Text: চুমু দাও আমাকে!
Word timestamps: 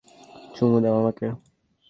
চুমু 0.55 0.77
দাও 0.83 0.95
আমাকে! 1.01 1.27